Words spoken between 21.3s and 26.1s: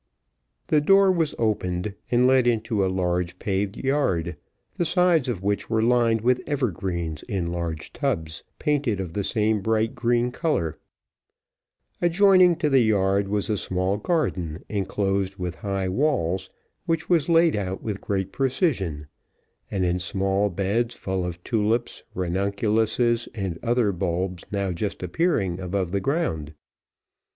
tulips, ranunculuses, and other bulbs now just appearing above the